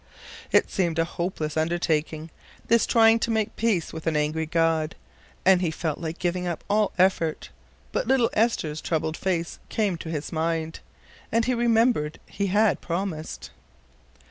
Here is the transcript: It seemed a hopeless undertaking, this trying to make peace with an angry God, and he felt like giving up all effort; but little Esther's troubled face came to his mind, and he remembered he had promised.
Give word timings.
It 0.51 0.71
seemed 0.71 0.97
a 0.97 1.05
hopeless 1.05 1.55
undertaking, 1.55 2.31
this 2.67 2.87
trying 2.87 3.19
to 3.19 3.29
make 3.29 3.55
peace 3.55 3.93
with 3.93 4.07
an 4.07 4.17
angry 4.17 4.47
God, 4.47 4.95
and 5.45 5.61
he 5.61 5.69
felt 5.69 5.99
like 5.99 6.17
giving 6.17 6.47
up 6.47 6.63
all 6.67 6.91
effort; 6.97 7.51
but 7.91 8.07
little 8.07 8.31
Esther's 8.33 8.81
troubled 8.81 9.15
face 9.15 9.59
came 9.69 9.97
to 9.97 10.09
his 10.09 10.31
mind, 10.31 10.79
and 11.31 11.45
he 11.45 11.53
remembered 11.53 12.19
he 12.25 12.47
had 12.47 12.81
promised. 12.81 13.51